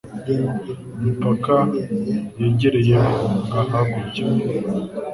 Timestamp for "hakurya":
3.71-4.23